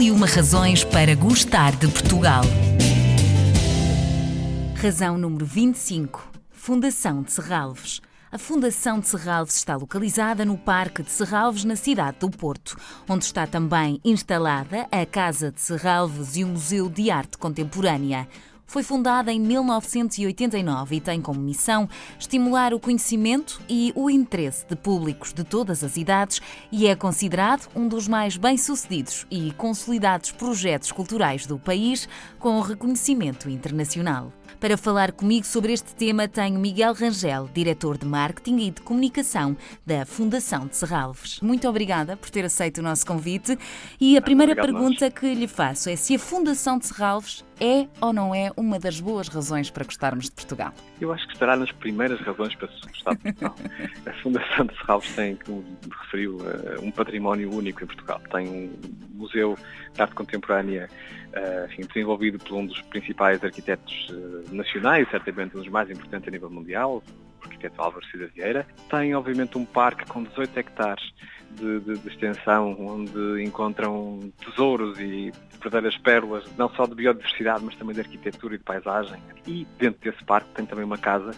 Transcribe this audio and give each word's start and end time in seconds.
E 0.00 0.10
uma 0.10 0.26
razões 0.26 0.82
para 0.82 1.14
gostar 1.14 1.76
de 1.76 1.86
Portugal. 1.86 2.42
Razão 4.76 5.18
número 5.18 5.44
25. 5.44 6.26
Fundação 6.50 7.22
de 7.22 7.30
Serralves. 7.30 8.00
A 8.32 8.38
Fundação 8.38 8.98
de 8.98 9.08
Serralves 9.08 9.56
está 9.56 9.76
localizada 9.76 10.42
no 10.42 10.56
Parque 10.56 11.02
de 11.02 11.10
Serralves, 11.10 11.64
na 11.64 11.76
cidade 11.76 12.16
do 12.20 12.30
Porto, 12.30 12.78
onde 13.06 13.26
está 13.26 13.46
também 13.46 14.00
instalada 14.02 14.86
a 14.90 15.04
Casa 15.04 15.52
de 15.52 15.60
Serralves 15.60 16.34
e 16.34 16.44
o 16.44 16.48
Museu 16.48 16.88
de 16.88 17.10
Arte 17.10 17.36
Contemporânea. 17.36 18.26
Foi 18.70 18.84
fundada 18.84 19.32
em 19.32 19.40
1989 19.40 20.94
e 20.94 21.00
tem 21.00 21.20
como 21.20 21.40
missão 21.40 21.88
estimular 22.16 22.72
o 22.72 22.78
conhecimento 22.78 23.60
e 23.68 23.92
o 23.96 24.08
interesse 24.08 24.64
de 24.64 24.76
públicos 24.76 25.32
de 25.32 25.42
todas 25.42 25.82
as 25.82 25.96
idades 25.96 26.40
e 26.70 26.86
é 26.86 26.94
considerado 26.94 27.68
um 27.74 27.88
dos 27.88 28.06
mais 28.06 28.36
bem-sucedidos 28.36 29.26
e 29.28 29.50
consolidados 29.54 30.30
projetos 30.30 30.92
culturais 30.92 31.46
do 31.46 31.58
país 31.58 32.08
com 32.38 32.60
reconhecimento 32.60 33.50
internacional. 33.50 34.32
Para 34.60 34.76
falar 34.76 35.12
comigo 35.12 35.46
sobre 35.46 35.72
este 35.72 35.94
tema, 35.94 36.28
tenho 36.28 36.60
Miguel 36.60 36.92
Rangel, 36.92 37.48
diretor 37.52 37.96
de 37.96 38.04
marketing 38.04 38.58
e 38.58 38.70
de 38.70 38.82
comunicação 38.82 39.56
da 39.86 40.04
Fundação 40.04 40.66
de 40.66 40.76
Serralves. 40.76 41.40
Muito 41.40 41.66
obrigada 41.66 42.14
por 42.14 42.28
ter 42.28 42.44
aceito 42.44 42.78
o 42.78 42.82
nosso 42.82 43.06
convite. 43.06 43.58
E 43.98 44.18
a 44.18 44.22
primeira 44.22 44.52
Obrigado, 44.52 44.72
pergunta 44.72 45.06
nós. 45.06 45.14
que 45.14 45.34
lhe 45.34 45.48
faço 45.48 45.88
é 45.88 45.96
se 45.96 46.14
a 46.14 46.18
Fundação 46.18 46.78
de 46.78 46.86
Serralves 46.86 47.42
é 47.60 47.86
ou 48.00 48.12
não 48.12 48.34
é 48.34 48.50
uma 48.56 48.78
das 48.78 49.00
boas 49.00 49.28
razões 49.28 49.70
para 49.70 49.84
gostarmos 49.84 50.24
de 50.26 50.32
Portugal. 50.32 50.72
Eu 51.00 51.12
acho 51.12 51.26
que 51.26 51.34
estará 51.34 51.56
nas 51.56 51.70
primeiras 51.72 52.20
razões 52.20 52.54
para 52.54 52.68
se 52.68 52.80
gostar 52.88 53.14
de 53.14 53.22
Portugal. 53.22 53.56
a 54.06 54.12
Fundação 54.22 54.66
de 54.66 54.76
Serralves 54.76 55.14
tem, 55.14 55.36
como 55.36 55.64
referiu, 56.02 56.38
eh, 56.48 56.80
um 56.80 56.90
património 56.90 57.54
único 57.54 57.84
em 57.84 57.86
Portugal. 57.86 58.20
Tem 58.30 58.48
um 58.48 59.09
museu 59.20 59.56
de 59.94 60.02
arte 60.02 60.14
contemporânea 60.14 60.88
eh, 61.32 61.66
enfim, 61.70 61.82
desenvolvido 61.86 62.38
por 62.38 62.56
um 62.56 62.66
dos 62.66 62.80
principais 62.82 63.42
arquitetos 63.44 64.08
eh, 64.10 64.52
nacionais, 64.52 65.08
certamente 65.10 65.56
um 65.56 65.60
dos 65.60 65.68
mais 65.68 65.88
importantes 65.88 66.26
a 66.26 66.30
nível 66.30 66.50
mundial, 66.50 67.02
o 67.40 67.44
arquiteto 67.44 67.80
Álvaro 67.80 68.04
Cida 68.06 68.26
Vieira. 68.34 68.66
Tem, 68.88 69.14
obviamente, 69.14 69.56
um 69.56 69.64
parque 69.64 70.04
com 70.06 70.24
18 70.24 70.58
hectares 70.58 71.12
de, 71.52 71.80
de, 71.80 71.98
de, 71.98 72.08
extensão, 72.08 72.76
onde 72.80 73.44
encontram 73.44 74.32
tesouros 74.44 74.98
e 74.98 75.32
verdadeiras 75.62 75.96
pérolas, 75.98 76.44
não 76.56 76.68
só 76.70 76.84
de 76.84 76.96
biodiversidade, 76.96 77.64
mas 77.64 77.76
também 77.76 77.94
de 77.94 78.00
arquitetura 78.00 78.56
e 78.56 78.58
de 78.58 78.64
paisagem. 78.64 79.20
E 79.46 79.64
dentro 79.78 80.00
desse 80.00 80.24
parque 80.24 80.48
tem 80.54 80.66
também 80.66 80.84
uma 80.84 80.98
casa, 80.98 81.30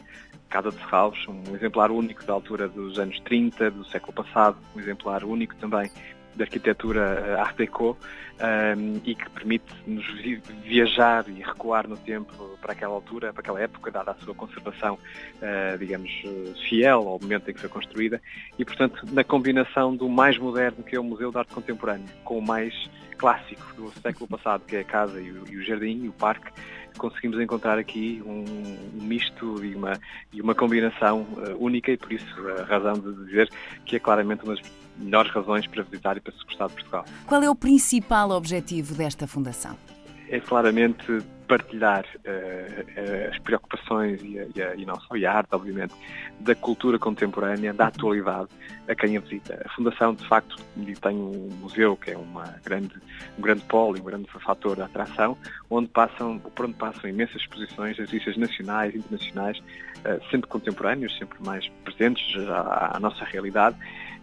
Casa 0.48 0.70
de 0.70 0.76
Serralves, 0.76 1.26
um 1.28 1.54
exemplar 1.54 1.90
único 1.90 2.24
da 2.24 2.32
altura 2.32 2.68
dos 2.68 2.98
anos 2.98 3.18
30, 3.20 3.70
do 3.70 3.84
século 3.86 4.12
passado, 4.12 4.56
um 4.74 4.80
exemplar 4.80 5.24
único 5.24 5.54
também 5.56 5.90
de 6.34 6.42
arquitetura 6.42 7.40
Art 7.40 7.56
Deco 7.56 7.96
um, 8.42 9.00
e 9.04 9.14
que 9.14 9.30
permite-nos 9.30 10.04
viajar 10.64 11.24
e 11.28 11.42
recuar 11.42 11.88
no 11.88 11.96
tempo 11.96 12.58
para 12.60 12.72
aquela 12.72 12.94
altura, 12.94 13.32
para 13.32 13.40
aquela 13.40 13.60
época, 13.60 13.90
dada 13.90 14.12
a 14.12 14.14
sua 14.14 14.34
conservação, 14.34 14.94
uh, 14.94 15.78
digamos, 15.78 16.10
fiel 16.68 17.08
ao 17.08 17.18
momento 17.20 17.50
em 17.50 17.54
que 17.54 17.60
foi 17.60 17.68
construída. 17.68 18.20
E, 18.58 18.64
portanto, 18.64 19.04
na 19.12 19.22
combinação 19.22 19.94
do 19.94 20.08
mais 20.08 20.38
moderno, 20.38 20.82
que 20.82 20.96
é 20.96 21.00
o 21.00 21.04
Museu 21.04 21.30
de 21.30 21.38
Arte 21.38 21.52
Contemporânea, 21.52 22.06
com 22.24 22.38
o 22.38 22.42
mais 22.42 22.74
clássico 23.16 23.62
do 23.76 23.92
século 24.00 24.26
passado, 24.26 24.64
que 24.66 24.76
é 24.76 24.80
a 24.80 24.84
casa 24.84 25.20
e 25.20 25.30
o, 25.30 25.44
e 25.48 25.56
o 25.56 25.64
jardim 25.64 26.04
e 26.04 26.08
o 26.08 26.12
parque, 26.12 26.50
conseguimos 26.98 27.40
encontrar 27.40 27.78
aqui 27.78 28.22
um, 28.24 28.44
misto 29.02 29.64
e 29.64 29.74
uma, 29.74 29.98
e 30.32 30.40
uma 30.40 30.54
combinação 30.54 31.22
uh, 31.36 31.56
única 31.58 31.92
e 31.92 31.96
por 31.96 32.12
isso 32.12 32.26
a 32.58 32.64
razão 32.64 32.94
de 32.94 33.24
dizer 33.26 33.50
que 33.84 33.96
é 33.96 33.98
claramente 33.98 34.44
uma 34.44 34.54
das 34.54 34.64
melhores 34.98 35.32
razões 35.32 35.66
para 35.66 35.82
visitar 35.82 36.16
e 36.16 36.20
para 36.20 36.32
se 36.32 36.44
gostar 36.44 36.68
de 36.68 36.74
Portugal. 36.74 37.04
Qual 37.26 37.42
é 37.42 37.50
o 37.50 37.54
principal 37.54 38.30
objetivo 38.30 38.94
desta 38.94 39.26
fundação? 39.26 39.76
É 40.28 40.40
claramente 40.40 41.18
partilhar 41.46 42.04
uh, 42.04 43.30
as 43.30 43.38
preocupações 43.38 44.22
e, 44.22 44.38
e, 44.38 44.82
e, 44.82 44.86
não 44.86 44.98
só 45.00 45.16
e 45.16 45.26
a 45.26 45.32
arte, 45.32 45.48
obviamente, 45.52 45.94
da 46.40 46.54
cultura 46.54 46.98
contemporânea, 46.98 47.72
da 47.72 47.88
atualidade 47.88 48.48
a 48.88 48.94
quem 48.94 49.16
a 49.16 49.20
visita. 49.20 49.62
A 49.64 49.68
Fundação, 49.70 50.14
de 50.14 50.26
facto, 50.26 50.56
tem 51.00 51.16
um 51.16 51.48
museu 51.60 51.96
que 51.96 52.10
é 52.10 52.16
uma 52.16 52.56
grande, 52.64 52.94
um 53.38 53.42
grande 53.42 53.62
polo 53.64 53.96
e 53.96 54.00
um 54.00 54.04
grande 54.04 54.28
fator 54.30 54.76
de 54.76 54.82
atração, 54.82 55.36
onde 55.70 55.88
passam, 55.88 56.38
por 56.38 56.66
onde 56.66 56.74
passam 56.74 57.08
imensas 57.08 57.42
exposições, 57.42 57.98
artistas 57.98 58.36
nacionais 58.36 58.94
e 58.94 58.98
internacionais, 58.98 59.58
uh, 59.58 60.30
sempre 60.30 60.48
contemporâneos, 60.48 61.16
sempre 61.18 61.38
mais 61.44 61.68
presentes 61.84 62.36
à, 62.48 62.96
à 62.96 63.00
nossa 63.00 63.24
realidade, 63.24 63.76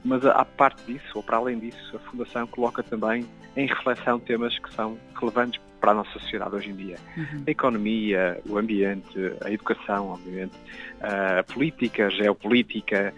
mas 0.04 0.26
à 0.26 0.46
parte 0.46 0.82
disso, 0.86 1.12
ou 1.16 1.24
para 1.24 1.38
além 1.38 1.60
disso, 1.60 1.96
a 1.96 2.00
Fundação 2.00 2.48
coloca 2.48 2.82
também 2.82 3.26
em 3.56 3.68
reflexão 3.68 4.20
temas 4.20 4.58
que 4.60 4.74
são 4.74 4.98
relevantes 5.20 5.60
para 5.80 5.92
a 5.92 5.94
nossa 5.94 6.12
sociedade 6.20 6.56
hoje 6.56 6.70
em 6.70 6.76
dia. 6.76 6.98
Uhum. 7.18 7.44
A 7.48 7.52
economia, 7.52 8.42
o 8.48 8.58
ambiente, 8.58 9.18
a 9.44 9.52
educação, 9.52 10.10
obviamente, 10.10 10.54
a 11.02 11.44
política, 11.44 12.08
a 12.08 12.10
geopolítica, 12.10 13.14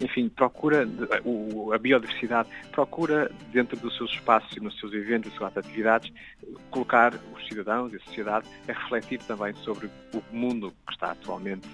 enfim, 0.00 0.28
procura, 0.28 0.86
a 1.74 1.78
biodiversidade, 1.78 2.48
procura 2.72 3.30
dentro 3.52 3.76
dos 3.78 3.96
seus 3.96 4.10
espaços 4.12 4.56
e 4.56 4.60
nos 4.60 4.78
seus 4.78 4.92
eventos, 4.92 5.30
nas 5.30 5.38
suas 5.38 5.56
atividades, 5.56 6.12
colocar 6.70 7.14
os 7.34 7.46
cidadãos 7.46 7.92
e 7.92 7.96
a 7.96 8.00
sociedade 8.00 8.48
a 8.68 8.72
refletir 8.72 9.20
também 9.20 9.54
sobre 9.56 9.90
o 10.14 10.22
mundo 10.32 10.72
que 10.86 10.92
está 10.92 11.12
atualmente 11.12 11.66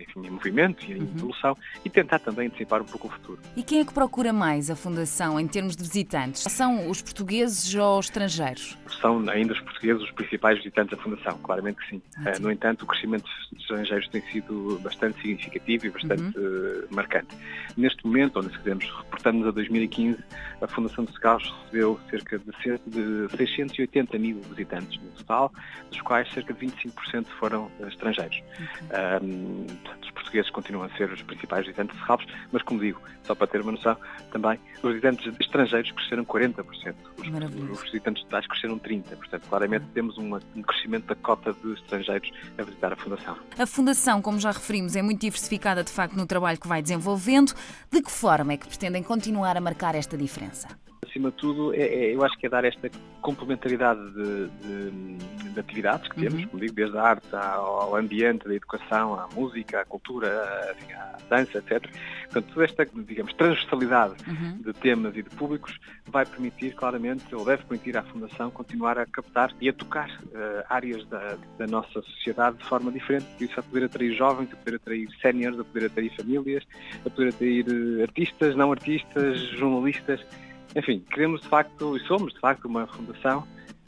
enfim, 0.00 0.26
em 0.26 0.30
movimento 0.30 0.84
e 0.86 0.92
em 0.92 1.00
uhum. 1.00 1.12
evolução 1.16 1.56
e 1.84 1.90
tentar 1.90 2.18
também 2.18 2.48
antecipar 2.48 2.82
um 2.82 2.84
pouco 2.84 3.08
o 3.08 3.10
futuro. 3.10 3.38
E 3.56 3.62
quem 3.62 3.80
é 3.80 3.84
que 3.84 3.92
procura 3.92 4.32
mais 4.32 4.70
a 4.70 4.76
Fundação 4.76 5.38
em 5.38 5.46
termos 5.46 5.76
de 5.76 5.82
visitantes? 5.82 6.42
São 6.42 6.88
os 6.88 7.02
portugueses 7.02 7.74
ou 7.74 7.98
os 7.98 8.06
estrangeiros? 8.06 8.76
São 9.00 9.28
ainda 9.28 9.52
os 9.52 9.60
portugueses 9.60 10.02
os 10.02 10.10
principais 10.12 10.58
visitantes 10.58 10.96
da 10.96 11.02
Fundação, 11.02 11.38
claramente 11.38 11.78
que 11.78 11.90
sim. 11.90 12.02
Uh, 12.18 12.40
no 12.40 12.50
entanto, 12.50 12.82
o 12.82 12.86
crescimento 12.86 13.24
dos 13.52 13.60
estrangeiros 13.60 14.08
tem 14.08 14.22
sido 14.32 14.80
bastante 14.82 15.20
significativo 15.20 15.86
e 15.86 15.90
bastante 15.90 16.38
uhum. 16.38 16.84
uh, 16.90 16.94
marcante. 16.94 17.34
Neste 17.76 18.06
momento, 18.06 18.38
onde 18.38 18.50
se 18.50 18.58
quisermos 18.58 18.84
reportando-nos 18.84 19.48
a 19.48 19.50
2015, 19.52 20.18
a 20.60 20.66
Fundação 20.66 21.04
de 21.04 21.12
Segalos 21.12 21.54
recebeu 21.64 22.00
cerca 22.10 22.38
de, 22.38 22.78
de 22.86 23.36
680 23.36 24.18
mil 24.18 24.40
visitantes 24.42 25.00
no 25.02 25.10
total, 25.10 25.52
dos 25.90 26.00
quais 26.00 26.30
cerca 26.32 26.54
de 26.54 26.66
25% 26.66 27.26
foram 27.38 27.70
estrangeiros. 27.86 28.42
Uhum. 29.20 29.66
Um, 29.66 29.66
os 30.02 30.10
portugueses 30.10 30.50
continuam 30.50 30.84
a 30.84 30.90
ser 30.96 31.10
os 31.10 31.22
principais 31.22 31.66
visitantes 31.66 31.94
de 31.94 32.02
Serralves, 32.02 32.26
mas 32.52 32.62
como 32.62 32.80
digo, 32.80 33.00
só 33.22 33.34
para 33.34 33.46
ter 33.46 33.60
uma 33.60 33.72
noção, 33.72 33.96
também 34.30 34.58
os 34.82 34.90
visitantes 34.90 35.40
estrangeiros 35.40 35.90
cresceram 35.92 36.24
40%, 36.24 36.94
os, 37.28 37.70
os 37.70 37.82
visitantes 37.84 38.22
totais 38.24 38.46
cresceram 38.46 38.78
30%, 38.78 39.16
portanto, 39.16 39.46
claramente 39.48 39.84
temos 39.94 40.16
uma, 40.18 40.40
um 40.54 40.62
crescimento 40.62 41.06
da 41.06 41.14
cota 41.14 41.52
de 41.52 41.72
estrangeiros 41.74 42.30
a 42.58 42.62
visitar 42.62 42.92
a 42.92 42.96
Fundação. 42.96 43.36
A 43.58 43.66
Fundação, 43.66 44.22
como 44.22 44.38
já 44.38 44.50
referimos, 44.50 44.96
é 44.96 45.02
muito 45.02 45.20
diversificada 45.20 45.82
de 45.82 45.90
facto 45.90 46.14
no 46.14 46.26
trabalho 46.26 46.58
que 46.58 46.68
vai 46.68 46.82
desenvolvendo. 46.82 47.52
De 47.90 48.02
que 48.02 48.10
forma 48.10 48.52
é 48.52 48.56
que 48.56 48.66
pretendem 48.66 49.02
continuar 49.02 49.56
a 49.56 49.60
marcar 49.60 49.94
esta 49.94 50.16
diferença? 50.16 50.85
Acima 51.16 51.30
de 51.30 51.36
tudo, 51.36 51.74
é, 51.74 51.80
é, 51.80 52.14
eu 52.14 52.22
acho 52.22 52.36
que 52.38 52.46
é 52.46 52.48
dar 52.48 52.64
esta 52.64 52.90
complementaridade 53.22 54.00
de, 54.12 54.48
de, 54.48 55.50
de 55.52 55.60
atividades 55.60 56.08
que 56.08 56.20
temos, 56.20 56.42
uhum. 56.42 56.48
como 56.48 56.60
digo, 56.60 56.74
desde 56.74 56.96
a 56.96 57.02
arte 57.02 57.34
ao 57.34 57.96
ambiente, 57.96 58.46
da 58.46 58.54
educação, 58.54 59.18
à 59.18 59.26
música, 59.34 59.80
à 59.80 59.84
cultura, 59.84 60.28
à, 60.28 60.94
à 60.94 61.18
dança, 61.28 61.58
etc. 61.58 61.90
Portanto, 62.24 62.52
toda 62.52 62.64
esta, 62.64 62.86
digamos, 62.86 63.32
transversalidade 63.34 64.14
uhum. 64.28 64.58
de 64.58 64.72
temas 64.74 65.16
e 65.16 65.22
de 65.22 65.30
públicos 65.30 65.78
vai 66.06 66.24
permitir 66.24 66.74
claramente, 66.74 67.34
ou 67.34 67.44
deve 67.44 67.64
permitir 67.64 67.96
à 67.96 68.02
Fundação 68.02 68.50
continuar 68.50 68.98
a 68.98 69.06
captar 69.06 69.52
e 69.60 69.68
a 69.68 69.72
tocar 69.72 70.08
uh, 70.08 70.64
áreas 70.68 71.04
da, 71.06 71.36
da, 71.58 71.66
nossa 71.66 72.00
sociedade 72.02 72.58
de 72.58 72.64
forma 72.64 72.92
diferente, 72.92 73.26
por 73.36 73.44
isso 73.44 73.58
a 73.58 73.62
poder 73.62 73.84
atrair 73.86 74.14
jovens, 74.14 74.52
a 74.52 74.56
poder 74.56 74.76
atrair 74.76 75.08
séniores, 75.20 75.58
a 75.58 75.64
poder 75.64 75.86
atrair 75.86 76.14
famílias, 76.16 76.64
a 77.04 77.10
poder 77.10 77.30
atrair 77.30 77.66
uh, 77.66 78.02
artistas, 78.02 78.54
não 78.54 78.70
artistas, 78.70 79.38
jornalistas, 79.58 80.20
enfim, 80.74 81.04
queremos 81.10 81.40
de 81.40 81.48
facto, 81.48 81.96
e 81.96 82.00
somos 82.06 82.32
de 82.32 82.40
facto 82.40 82.66
uma 82.66 82.86
fundação 82.86 83.46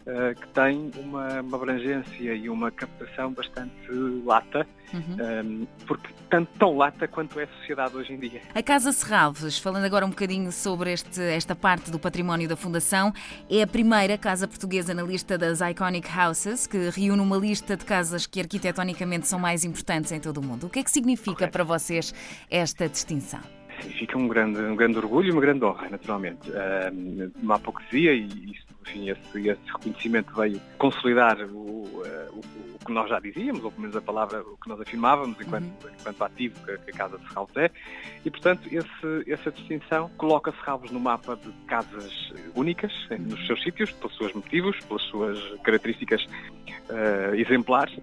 uh, 0.09 0.41
que 0.41 0.49
tem 0.49 0.91
uma, 0.97 1.41
uma, 1.41 1.57
abrangência 1.57 2.35
e 2.35 2.49
uma 2.49 2.71
captação 2.71 3.33
bastante 3.33 3.91
lata, 4.25 4.67
uhum. 4.93 5.01
um, 5.01 5.21
ehm, 5.21 5.67
porque 5.87 6.09
tanto 6.31 6.51
tão 6.59 6.77
lata 6.77 7.07
quanto 7.09 7.39
é 7.41 7.45
a 7.45 7.49
sociedade 7.59 7.97
hoje 7.97 8.13
em 8.13 8.19
dia. 8.19 8.43
A 8.55 8.63
Casa 8.63 8.93
Serralves, 8.93 9.59
falando 9.59 9.85
agora 9.85 10.05
um 10.05 10.11
bocadinho 10.11 10.51
sobre 10.53 10.93
este, 10.93 11.21
esta 11.21 11.55
parte 11.55 11.91
do 11.91 11.99
património 11.99 12.49
da 12.49 12.57
Fundação, 12.57 13.13
é 13.51 13.63
a 13.63 13.67
primeira 13.67 14.17
casa 14.19 14.47
portuguesa 14.47 14.93
na 14.95 15.03
lista 15.03 15.39
das 15.39 15.61
Iconic 15.61 16.09
Houses, 16.17 16.67
que 16.67 16.91
reúne 16.91 17.21
uma 17.21 17.37
lista 17.37 17.77
de 17.77 17.85
casas 17.85 18.27
que 18.27 18.41
arquitetonicamente 18.41 19.27
são 19.27 19.39
mais 19.39 19.65
importantes 19.65 20.13
em 20.13 20.21
todo 20.21 20.39
o 20.39 20.43
mundo. 20.43 20.67
O 20.67 20.71
que 20.71 20.79
é 20.79 20.85
que 20.85 20.91
significa 20.91 21.35
Correto. 21.35 21.53
para 21.53 21.65
vocês 21.65 22.15
esta 22.51 22.89
distinção? 22.89 23.58
Significa 23.81 24.19
um 24.19 24.29
grande, 24.29 24.61
um 24.61 24.77
grande 24.77 24.99
orgulho 24.99 25.29
e 25.29 25.33
uma 25.33 25.41
grande 25.41 25.65
honra, 25.65 25.89
naturalmente. 25.89 26.51
Uma 27.43 27.57
hipocrisia 27.57 28.13
e 28.13 28.25
isso, 28.25 28.67
enfim, 28.83 29.11
esse, 29.11 29.49
esse, 29.49 29.61
reconhecimento 29.67 30.35
veio 30.35 30.61
consolidar 30.79 31.39
o, 31.43 31.85
uh, 31.85 32.39
o, 32.39 32.85
que 32.85 32.93
nós 32.93 33.09
já 33.09 33.21
dizíamos, 33.21 33.63
ou 33.63 33.71
pelo 33.71 33.83
menos 33.83 33.97
a 33.97 34.01
palavra, 34.01 34.41
o 34.41 34.57
que 34.57 34.69
nós 34.69 34.81
afirmávamos 34.81 35.39
enquanto, 35.41 35.65
uhum. 35.65 35.91
enquanto 36.01 36.25
ativo 36.25 36.55
que, 36.65 36.79
que, 36.79 36.91
a 36.91 36.95
Casa 36.95 37.19
de 37.19 37.29
Serralves 37.29 37.57
é, 37.57 37.71
e 38.25 38.31
portanto 38.31 38.67
esse, 38.73 39.31
essa 39.31 39.51
distinção 39.51 40.11
coloca 40.17 40.53
Serralves 40.53 40.91
no 40.91 40.99
mapa 40.99 41.37
de 41.37 41.53
casas 41.67 42.33
únicas, 42.55 42.93
nos 43.11 43.47
seus 43.47 43.63
sítios, 43.63 43.91
pelos 43.93 44.17
seus 44.17 44.33
motivos, 44.33 44.79
pelas 44.87 45.03
suas 45.03 45.39
características 45.63 46.25
uh, 46.25 47.35
exemplares, 47.35 47.95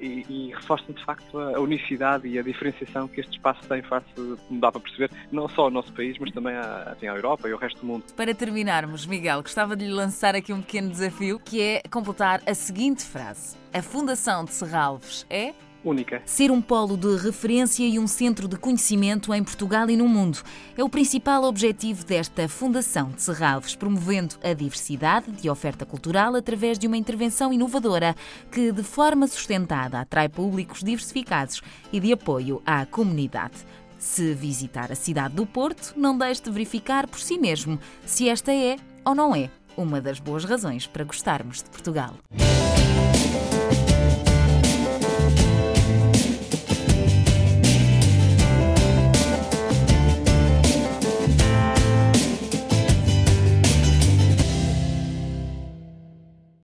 e, 0.00 0.24
e 0.28 0.52
reforçam 0.54 0.94
de 0.94 1.04
facto 1.04 1.38
a, 1.38 1.60
unicidade 1.60 2.26
e 2.28 2.38
a 2.38 2.42
diferenciação 2.42 3.08
que 3.08 3.20
este 3.20 3.32
espaço 3.32 3.60
tem 3.68 3.82
face, 3.82 4.06
como 4.48 4.60
dá 4.60 4.70
para 4.72 4.80
perceber, 4.80 5.10
não 5.30 5.48
só 5.48 5.62
ao 5.62 5.70
nosso 5.70 5.92
país, 5.92 6.18
mas 6.18 6.32
também 6.32 6.54
à, 6.54 6.92
assim, 6.92 7.06
à 7.06 7.14
Europa 7.14 7.48
e 7.48 7.52
ao 7.52 7.58
resto 7.58 7.80
do 7.80 7.86
mundo. 7.86 8.04
Para 8.16 8.34
terminarmos, 8.34 9.06
Miguel, 9.06 9.42
gostava 9.42 9.76
de 9.76 9.84
lhe 9.84 9.92
lançar 9.92 10.34
aqui 10.34 10.52
um 10.52 10.60
pequeno 10.60 10.90
desafio, 10.90 11.38
que 11.38 11.60
é 11.60 11.82
completar 11.90 12.40
a 12.46 12.54
seguinte 12.54 13.04
frase. 13.04 13.56
A 13.72 13.82
Fundação 13.82 14.44
de 14.44 14.52
Serralves 14.52 15.26
é 15.30 15.52
única. 15.84 16.22
Ser 16.24 16.50
um 16.50 16.60
polo 16.60 16.96
de 16.96 17.16
referência 17.16 17.84
e 17.84 17.98
um 17.98 18.06
centro 18.06 18.46
de 18.46 18.56
conhecimento 18.56 19.32
em 19.34 19.42
Portugal 19.42 19.88
e 19.90 19.96
no 19.96 20.08
mundo 20.08 20.38
é 20.76 20.84
o 20.84 20.88
principal 20.88 21.44
objetivo 21.44 22.04
desta 22.04 22.48
Fundação 22.48 23.10
de 23.10 23.22
Serralves, 23.22 23.74
promovendo 23.74 24.36
a 24.42 24.52
diversidade 24.52 25.30
de 25.32 25.48
oferta 25.48 25.86
cultural 25.86 26.34
através 26.34 26.78
de 26.78 26.86
uma 26.86 26.96
intervenção 26.96 27.52
inovadora 27.52 28.14
que, 28.50 28.72
de 28.72 28.82
forma 28.82 29.26
sustentada, 29.26 30.00
atrai 30.00 30.28
públicos 30.28 30.82
diversificados 30.82 31.62
e 31.92 32.00
de 32.00 32.12
apoio 32.12 32.62
à 32.64 32.84
comunidade. 32.86 33.54
Se 33.98 34.32
visitar 34.32 34.90
a 34.90 34.94
cidade 34.94 35.34
do 35.34 35.44
Porto, 35.44 35.92
não 35.96 36.16
deixe 36.16 36.42
de 36.42 36.50
verificar 36.50 37.06
por 37.06 37.20
si 37.20 37.36
mesmo 37.36 37.78
se 38.06 38.28
esta 38.28 38.52
é 38.52 38.76
ou 39.04 39.14
não 39.14 39.34
é 39.34 39.50
uma 39.76 40.00
das 40.00 40.18
boas 40.18 40.44
razões 40.44 40.86
para 40.86 41.04
gostarmos 41.04 41.62
de 41.62 41.70
Portugal. 41.70 42.14